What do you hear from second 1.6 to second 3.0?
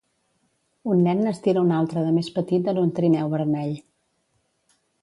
un altre de més petit en un